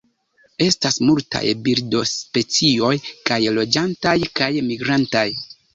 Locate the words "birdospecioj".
1.67-2.91